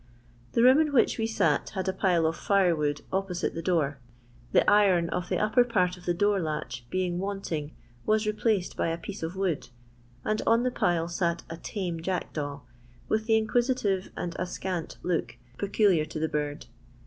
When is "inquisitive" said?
13.37-14.09